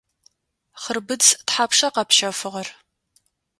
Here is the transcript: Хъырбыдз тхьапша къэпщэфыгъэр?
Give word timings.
Хъырбыдз 0.81 1.29
тхьапша 1.47 1.87
къэпщэфыгъэр? 1.93 2.67